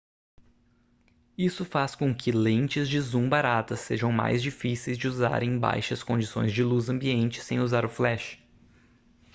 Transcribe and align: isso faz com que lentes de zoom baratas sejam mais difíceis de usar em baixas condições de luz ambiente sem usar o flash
isso 1.37 1.63
faz 1.63 1.93
com 1.93 2.11
que 2.11 2.31
lentes 2.31 2.89
de 2.89 2.99
zoom 2.99 3.29
baratas 3.29 3.81
sejam 3.81 4.11
mais 4.11 4.41
difíceis 4.41 4.97
de 4.97 5.07
usar 5.07 5.43
em 5.43 5.59
baixas 5.59 6.01
condições 6.01 6.51
de 6.51 6.63
luz 6.63 6.89
ambiente 6.89 7.39
sem 7.43 7.59
usar 7.59 7.85
o 7.85 7.87
flash 7.87 8.41